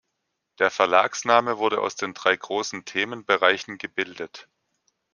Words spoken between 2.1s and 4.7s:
drei großen Themenbereichen gebildet.